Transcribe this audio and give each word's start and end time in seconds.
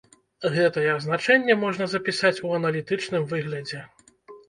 Гэтае 0.55 0.85
азначэнне 0.93 1.57
можна 1.65 1.89
запісаць 1.93 2.35
у 2.49 2.57
аналітычным 2.59 3.31
выглядзе. 3.37 3.89